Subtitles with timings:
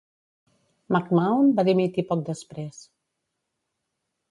[0.95, 2.83] McMahon va dimitir poc després.